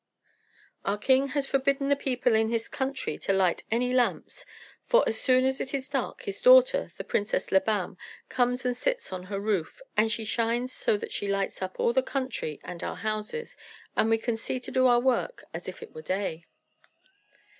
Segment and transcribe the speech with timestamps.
[0.83, 4.47] "Our king has forbidden the people in his country to light any lamps;
[4.87, 9.13] for, as soon as it is dark, his daughter, the Princess Labam, comes and sits
[9.13, 12.81] on her roof, and she shines so that she lights up all the country and
[12.83, 13.55] our houses,
[13.95, 16.45] and we can see to do our work as if it were day."